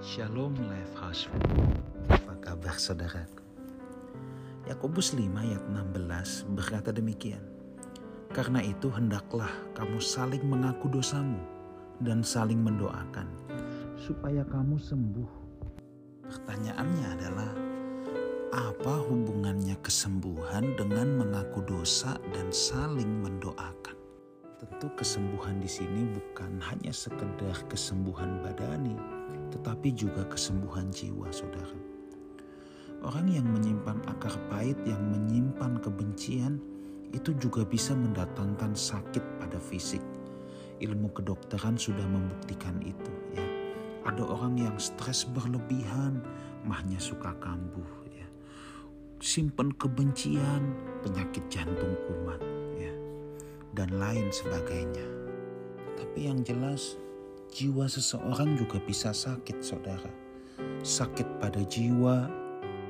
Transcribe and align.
Shalom 0.00 0.56
Life 0.56 0.96
House 0.96 1.28
Apa 2.08 2.32
kabar 2.40 2.72
saudaraku? 2.80 3.44
Yakobus 4.64 5.12
5 5.12 5.28
ayat 5.36 5.60
16 5.68 6.56
berkata 6.56 6.88
demikian 6.88 7.44
Karena 8.32 8.64
itu 8.64 8.88
hendaklah 8.88 9.52
kamu 9.76 10.00
saling 10.00 10.40
mengaku 10.48 10.88
dosamu 10.88 11.36
dan 12.00 12.24
saling 12.24 12.64
mendoakan 12.64 13.28
supaya 14.00 14.40
kamu 14.48 14.80
sembuh. 14.80 15.32
Pertanyaannya 16.32 17.06
adalah 17.20 17.52
apa 18.56 19.04
hubungannya 19.04 19.76
kesembuhan 19.84 20.80
dengan 20.80 21.20
mengaku 21.20 21.60
dosa 21.68 22.16
dan 22.32 22.48
saling 22.48 23.20
mendoakan? 23.20 24.00
Tentu 24.64 24.88
kesembuhan 24.96 25.60
di 25.60 25.68
sini 25.68 26.08
bukan 26.08 26.56
hanya 26.72 26.88
sekedar 26.88 27.68
kesembuhan 27.68 28.40
badani, 28.40 29.19
tetapi 29.50 29.92
juga 29.94 30.24
kesembuhan 30.30 30.88
jiwa, 30.94 31.28
saudara. 31.34 31.76
Orang 33.00 33.32
yang 33.32 33.48
menyimpan 33.48 34.04
akar 34.12 34.36
pahit, 34.52 34.76
yang 34.84 35.00
menyimpan 35.08 35.80
kebencian, 35.80 36.60
itu 37.10 37.34
juga 37.40 37.66
bisa 37.66 37.96
mendatangkan 37.96 38.76
sakit 38.76 39.24
pada 39.40 39.58
fisik. 39.58 40.04
Ilmu 40.80 41.12
kedokteran 41.12 41.76
sudah 41.80 42.04
membuktikan 42.04 42.76
itu. 42.84 43.12
Ya, 43.34 43.44
ada 44.04 44.24
orang 44.24 44.56
yang 44.56 44.76
stres 44.76 45.24
berlebihan, 45.28 46.20
mahnya 46.64 47.00
suka 47.00 47.32
kambuh. 47.40 47.88
Ya, 48.12 48.28
simpan 49.18 49.72
kebencian, 49.76 50.76
penyakit 51.00 51.44
jantung 51.48 51.96
kumat, 52.04 52.40
ya, 52.76 52.92
dan 53.76 53.96
lain 53.96 54.28
sebagainya. 54.28 55.08
Tapi 55.96 56.28
yang 56.28 56.44
jelas 56.44 57.00
jiwa 57.50 57.90
seseorang 57.90 58.54
juga 58.54 58.78
bisa 58.78 59.10
sakit, 59.10 59.58
saudara. 59.60 60.10
Sakit 60.80 61.26
pada 61.42 61.60
jiwa 61.66 62.30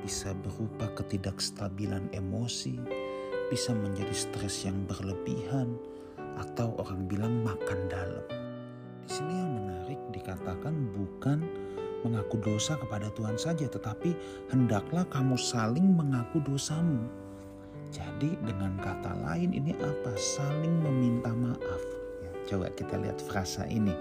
bisa 0.05 0.33
berupa 0.37 0.89
ketidakstabilan 0.97 2.09
emosi, 2.13 2.77
bisa 3.49 3.73
menjadi 3.73 4.13
stres 4.13 4.65
yang 4.65 4.77
berlebihan, 4.85 5.77
atau 6.37 6.73
orang 6.77 7.05
bilang 7.09 7.41
makan 7.41 7.89
dalam. 7.89 8.25
Di 9.05 9.09
sini 9.09 9.33
yang 9.33 9.51
menarik 9.61 9.99
dikatakan 10.13 10.73
bukan 10.93 11.43
mengaku 12.01 12.41
dosa 12.41 12.77
kepada 12.77 13.09
Tuhan 13.13 13.37
saja, 13.37 13.65
tetapi 13.69 14.13
hendaklah 14.49 15.05
kamu 15.09 15.37
saling 15.37 15.85
mengaku 15.93 16.41
dosamu. 16.41 17.01
Jadi 17.91 18.39
dengan 18.47 18.79
kata 18.79 19.11
lain 19.25 19.51
ini 19.51 19.75
apa? 19.75 20.15
Saling 20.15 20.79
meminta 20.79 21.29
maaf. 21.35 21.83
Ya, 22.23 22.31
coba 22.47 22.71
kita 22.71 22.95
lihat 22.95 23.19
frasa 23.19 23.67
ini 23.67 23.91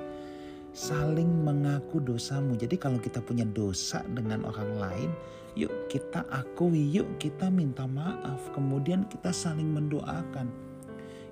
saling 0.80 1.28
mengaku 1.44 2.00
dosamu. 2.00 2.56
Jadi 2.56 2.80
kalau 2.80 2.96
kita 2.96 3.20
punya 3.20 3.44
dosa 3.44 4.00
dengan 4.16 4.48
orang 4.48 4.80
lain, 4.80 5.10
yuk 5.52 5.68
kita 5.92 6.24
akui, 6.32 6.88
yuk 6.88 7.20
kita 7.20 7.52
minta 7.52 7.84
maaf. 7.84 8.48
Kemudian 8.56 9.04
kita 9.12 9.28
saling 9.28 9.68
mendoakan. 9.68 10.48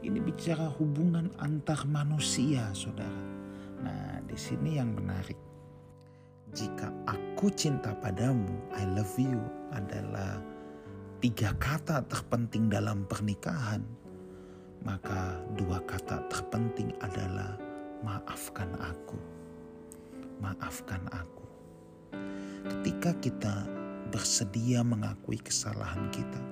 Ini 0.05 0.21
bicara 0.21 0.69
hubungan 0.77 1.33
antar 1.41 1.89
manusia, 1.89 2.69
saudara. 2.77 3.25
Nah, 3.81 4.21
di 4.29 4.37
sini 4.37 4.77
yang 4.77 4.93
menarik. 4.93 5.41
Jika 6.53 6.93
aku 7.09 7.49
cinta 7.57 7.97
padamu, 7.97 8.53
I 8.77 8.85
love 8.93 9.17
you 9.17 9.41
adalah 9.73 10.45
tiga 11.25 11.57
kata 11.57 12.05
terpenting 12.09 12.69
dalam 12.69 13.05
pernikahan, 13.09 13.81
maka 14.85 15.41
dua 15.57 15.81
kata 15.85 16.25
terpenting 16.33 16.93
adalah 17.01 17.57
maafkan 18.01 18.73
aku. 18.81 19.38
Maafkan 20.39 21.03
aku. 21.11 21.47
Ketika 22.69 23.11
kita 23.19 23.55
bersedia 24.15 24.87
mengakui 24.87 25.37
kesalahan 25.39 26.09
kita, 26.15 26.43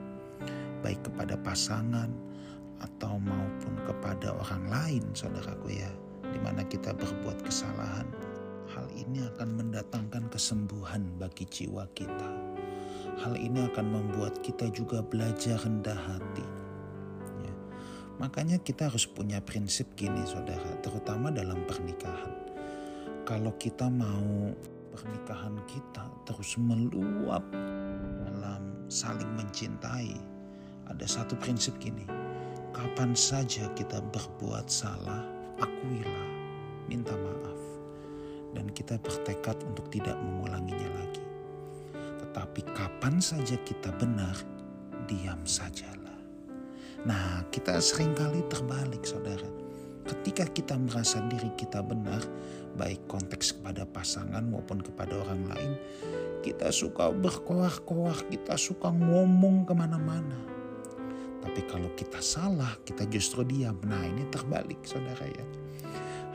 baik 0.83 1.01
kepada 1.07 1.39
pasangan 1.41 2.11
atau 2.83 3.17
maupun 3.17 3.75
kepada 3.89 4.37
orang 4.37 4.65
lain, 4.69 5.05
saudaraku 5.15 5.79
ya, 5.79 5.91
di 6.29 6.39
mana 6.43 6.67
kita 6.67 6.93
berbuat 6.93 7.41
kesalahan, 7.47 8.07
hal 8.75 8.87
ini 8.93 9.25
akan 9.35 9.57
mendatangkan 9.57 10.29
kesembuhan 10.29 11.07
bagi 11.17 11.47
jiwa 11.47 11.87
kita. 11.95 12.31
Hal 13.23 13.39
ini 13.39 13.65
akan 13.73 13.87
membuat 13.87 14.45
kita 14.45 14.69
juga 14.75 15.01
belajar 15.01 15.57
rendah 15.65 15.97
hati 15.97 16.67
Makanya 18.17 18.57
kita 18.65 18.89
harus 18.89 19.05
punya 19.05 19.45
prinsip 19.45 19.93
gini 19.93 20.25
saudara, 20.25 20.81
terutama 20.81 21.29
dalam 21.29 21.61
pernikahan. 21.69 22.56
Kalau 23.27 23.51
kita 23.59 23.91
mau 23.91 24.55
pernikahan 24.95 25.59
kita 25.67 26.07
terus 26.31 26.55
meluap 26.63 27.43
dalam 28.23 28.63
saling 28.87 29.27
mencintai, 29.35 30.15
ada 30.87 31.03
satu 31.03 31.35
prinsip 31.43 31.75
gini. 31.83 32.07
Kapan 32.71 33.19
saja 33.19 33.67
kita 33.75 33.99
berbuat 34.15 34.71
salah, 34.71 35.27
akuilah, 35.59 36.31
minta 36.87 37.19
maaf. 37.19 37.59
Dan 38.55 38.71
kita 38.71 38.95
bertekad 39.03 39.59
untuk 39.75 39.91
tidak 39.91 40.15
mengulanginya 40.23 40.87
lagi. 40.95 41.27
Tetapi 42.23 42.63
kapan 42.79 43.19
saja 43.19 43.59
kita 43.67 43.91
benar, 43.99 44.39
diam 45.11 45.43
sajalah. 45.43 46.15
Nah, 47.03 47.43
kita 47.51 47.83
sering 47.83 48.15
kali 48.15 48.47
terbalik, 48.47 49.03
saudara. 49.03 49.66
Ketika 50.07 50.47
kita 50.47 50.79
merasa 50.79 51.19
diri 51.27 51.51
kita 51.59 51.83
benar, 51.83 52.23
baik 52.79 53.11
konteks 53.11 53.59
kepada 53.59 53.83
pasangan 53.91 54.47
maupun 54.47 54.79
kepada 54.79 55.19
orang 55.19 55.43
lain, 55.51 55.73
kita 56.47 56.71
suka 56.71 57.11
berkoar-koar, 57.11 58.15
kita 58.31 58.55
suka 58.55 58.95
ngomong 58.95 59.67
ke 59.67 59.75
mana-mana. 59.75 60.39
Tapi 61.43 61.63
kalau 61.67 61.91
kita 61.99 62.23
salah, 62.23 62.75
kita 62.87 63.07
justru 63.11 63.43
diam. 63.43 63.79
Nah 63.83 64.03
ini 64.07 64.27
terbalik 64.31 64.79
saudara 64.87 65.27
ya. 65.27 65.47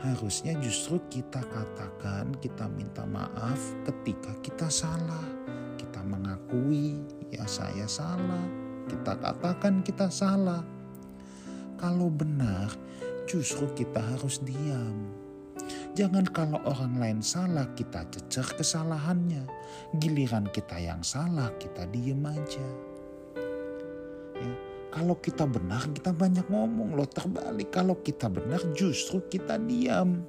Harusnya 0.04 0.52
justru 0.60 1.00
kita 1.08 1.40
katakan, 1.40 2.34
kita 2.44 2.68
minta 2.72 3.08
maaf 3.08 3.60
ketika 3.88 4.36
kita 4.44 4.68
salah. 4.68 5.24
Kita 5.80 6.04
mengakui, 6.04 7.00
ya 7.32 7.44
saya 7.48 7.88
salah, 7.88 8.44
kita 8.90 9.16
katakan 9.16 9.80
kita 9.80 10.10
salah. 10.12 10.60
Kalau 11.78 12.10
benar, 12.10 12.72
justru 13.32 13.64
kita 13.72 13.96
harus 13.96 14.44
diam. 14.44 15.08
Jangan 15.96 16.28
kalau 16.36 16.60
orang 16.68 17.00
lain 17.00 17.20
salah 17.24 17.64
kita 17.72 18.04
cecer 18.12 18.44
kesalahannya. 18.60 19.48
Giliran 19.96 20.52
kita 20.52 20.76
yang 20.76 21.00
salah 21.00 21.48
kita 21.56 21.88
diem 21.88 22.20
aja. 22.28 22.68
Ya, 24.36 24.52
kalau 24.92 25.16
kita 25.16 25.48
benar 25.48 25.88
kita 25.96 26.12
banyak 26.12 26.44
ngomong 26.52 26.92
loh 26.92 27.08
terbalik. 27.08 27.72
Kalau 27.72 27.96
kita 28.04 28.28
benar 28.28 28.60
justru 28.76 29.24
kita 29.32 29.56
diam. 29.56 30.20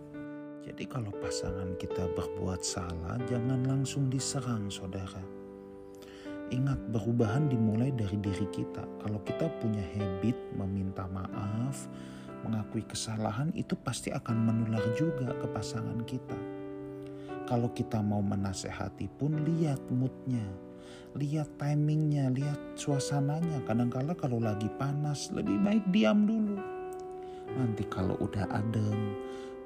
Jadi 0.63 0.87
kalau 0.87 1.11
pasangan 1.19 1.75
kita 1.75 2.07
berbuat 2.15 2.63
salah 2.63 3.19
jangan 3.27 3.67
langsung 3.67 4.07
diserang 4.07 4.71
saudara 4.71 5.43
Ingat, 6.53 6.77
perubahan 6.93 7.49
dimulai 7.49 7.89
dari 7.89 8.13
diri 8.21 8.45
kita. 8.53 8.85
Kalau 9.01 9.17
kita 9.25 9.49
punya 9.57 9.81
habit 9.97 10.37
meminta 10.53 11.09
maaf, 11.09 11.89
mengakui 12.43 12.83
kesalahan, 12.83 13.49
itu 13.55 13.73
pasti 13.79 14.11
akan 14.11 14.37
menular 14.37 14.83
juga 14.93 15.31
ke 15.33 15.47
pasangan 15.49 15.99
kita. 16.03 16.37
Kalau 17.43 17.71
kita 17.71 17.99
mau 17.99 18.23
menasehati 18.23 19.07
pun 19.19 19.35
lihat 19.43 19.79
moodnya, 19.91 20.45
lihat 21.19 21.47
timingnya, 21.59 22.31
lihat 22.31 22.59
suasananya. 22.79 23.63
Kadang-kala 23.67 24.15
kalau 24.15 24.39
lagi 24.39 24.71
panas 24.79 25.31
lebih 25.35 25.59
baik 25.59 25.83
diam 25.91 26.23
dulu. 26.23 26.59
Nanti 27.55 27.83
kalau 27.91 28.15
udah 28.23 28.47
adem, 28.51 29.15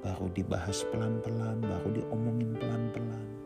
baru 0.01 0.29
dibahas 0.33 0.81
pelan-pelan, 0.89 1.61
baru 1.61 2.01
diomongin 2.01 2.57
pelan-pelan 2.57 3.37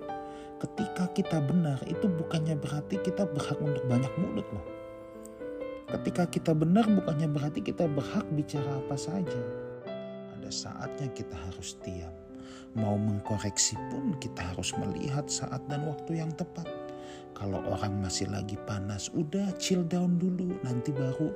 ketika 0.62 1.09
kita 1.09 1.38
benar 1.41 1.82
itu 1.90 2.06
bukannya 2.06 2.53
berarti 2.53 3.02
kita 3.02 3.26
berhak 3.26 3.58
untuk 3.58 3.82
banyak 3.90 4.14
mulut 4.22 4.46
loh. 4.53 4.81
Ketika 5.91 6.23
kita 6.32 6.55
benar 6.55 6.88
bukannya 6.88 7.28
berarti 7.28 7.59
kita 7.59 7.84
berhak 7.91 8.23
bicara 8.32 8.79
apa 8.79 8.96
saja. 8.96 9.41
Ada 10.40 10.47
saatnya 10.47 11.11
kita 11.11 11.35
harus 11.35 11.76
diam. 11.84 12.16
Mau 12.79 12.96
mengkoreksi 12.96 13.76
pun 13.91 14.16
kita 14.23 14.55
harus 14.55 14.72
melihat 14.79 15.28
saat 15.28 15.59
dan 15.67 15.84
waktu 15.84 16.23
yang 16.23 16.32
tepat. 16.32 16.64
Kalau 17.35 17.59
orang 17.67 17.99
masih 17.99 18.32
lagi 18.32 18.55
panas, 18.64 19.11
udah 19.11 19.52
chill 19.59 19.84
down 19.84 20.16
dulu, 20.16 20.55
nanti 20.64 20.96
baru 20.96 21.28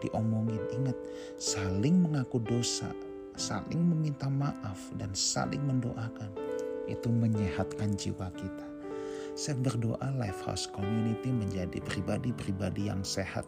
diomongin. 0.00 0.64
Ingat, 0.80 0.96
saling 1.36 2.00
mengaku 2.00 2.40
dosa, 2.40 2.88
saling 3.36 3.84
meminta 3.84 4.32
maaf, 4.32 4.80
dan 4.96 5.12
saling 5.12 5.60
mendoakan 5.60 6.32
itu 6.88 7.12
menyehatkan 7.12 7.92
jiwa 8.00 8.32
kita. 8.32 8.66
Saya 9.36 9.60
berdoa 9.60 10.08
Lifehouse 10.16 10.66
Community 10.72 11.28
menjadi 11.28 11.78
pribadi-pribadi 11.84 12.88
yang 12.88 13.04
sehat, 13.04 13.44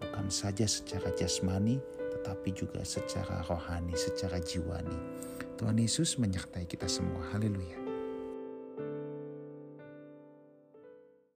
bukan 0.00 0.26
saja 0.32 0.64
secara 0.66 1.12
jasmani, 1.16 1.80
tetapi 2.18 2.52
juga 2.52 2.84
secara 2.84 3.44
rohani, 3.48 3.96
secara 3.96 4.40
jiwani. 4.40 4.98
Tuhan 5.60 5.76
Yesus 5.76 6.16
menyertai 6.16 6.64
kita 6.64 6.88
semua. 6.88 7.20
Haleluya. 7.36 7.79